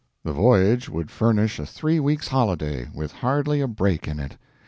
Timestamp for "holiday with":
2.29-3.11